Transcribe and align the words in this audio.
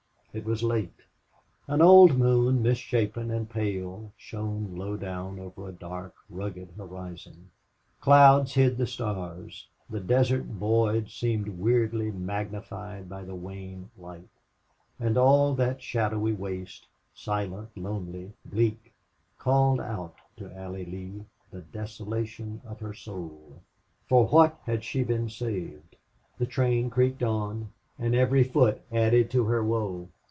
It 0.33 0.45
was 0.45 0.63
late. 0.63 0.95
An 1.67 1.81
old 1.81 2.17
moon, 2.17 2.61
misshapen 2.61 3.31
and 3.31 3.49
pale, 3.49 4.13
shone 4.15 4.75
low 4.77 4.95
down 4.95 5.37
over 5.39 5.67
a 5.67 5.73
dark, 5.73 6.15
rugged 6.29 6.69
horizon. 6.77 7.49
Clouds 7.99 8.53
hid 8.53 8.77
the 8.77 8.87
stars. 8.87 9.67
The 9.89 9.99
desert 9.99 10.45
void 10.45 11.09
seemed 11.09 11.59
weirdly 11.59 12.11
magnified 12.11 13.09
by 13.09 13.25
the 13.25 13.35
wan 13.35 13.89
light, 13.97 14.29
and 15.01 15.17
all 15.17 15.53
that 15.55 15.81
shadowy 15.81 16.31
waste, 16.31 16.87
silent, 17.13 17.75
lonely, 17.75 18.31
bleak, 18.45 18.93
called 19.37 19.81
out 19.81 20.15
to 20.37 20.49
Allie 20.55 20.85
Lee 20.85 21.25
the 21.51 21.59
desolation 21.59 22.61
of 22.63 22.79
her 22.79 22.93
soul. 22.93 23.59
For 24.07 24.27
what 24.27 24.61
had 24.63 24.85
she 24.85 25.03
been 25.03 25.27
saved? 25.27 25.97
The 26.37 26.45
train 26.45 26.89
creaked 26.89 27.21
on, 27.21 27.73
and 27.99 28.15
every 28.15 28.45
foot 28.45 28.81
added 28.93 29.29
to 29.31 29.43
her 29.43 29.61
woe. 29.61 30.07